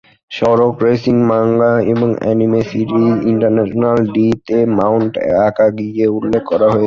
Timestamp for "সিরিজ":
2.69-2.91